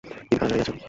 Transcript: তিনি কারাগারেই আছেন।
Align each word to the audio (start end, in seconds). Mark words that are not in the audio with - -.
তিনি 0.03 0.37
কারাগারেই 0.39 0.61
আছেন। 0.63 0.75